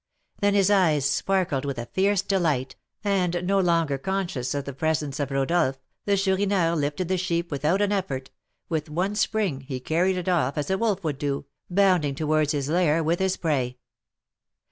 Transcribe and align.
Then 0.41 0.55
his 0.55 0.71
eyes 0.71 1.07
sparkled 1.07 1.63
with 1.63 1.77
a 1.77 1.85
fierce 1.85 2.23
delight, 2.23 2.75
and, 3.03 3.45
no 3.45 3.59
longer 3.59 3.99
conscious 3.99 4.55
of 4.55 4.65
the 4.65 4.73
presence 4.73 5.19
of 5.19 5.29
Rodolph, 5.29 5.77
the 6.05 6.17
Chourineur 6.17 6.73
lifted 6.75 7.07
the 7.07 7.19
sheep 7.19 7.51
without 7.51 7.83
an 7.83 7.91
effort; 7.91 8.31
with 8.67 8.89
one 8.89 9.13
spring 9.13 9.59
he 9.61 9.79
carried 9.79 10.17
it 10.17 10.27
off 10.27 10.57
as 10.57 10.71
a 10.71 10.77
wolf 10.79 11.03
would 11.03 11.19
do, 11.19 11.45
bounding 11.69 12.15
towards 12.15 12.51
his 12.51 12.67
lair 12.67 13.03
with 13.03 13.19
his 13.19 13.37
prey. 13.37 13.77